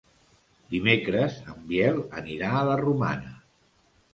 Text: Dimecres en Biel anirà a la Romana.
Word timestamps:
Dimecres 0.71 1.35
en 1.53 1.61
Biel 1.73 2.01
anirà 2.23 2.51
a 2.55 2.65
la 2.71 2.79
Romana. 2.83 3.39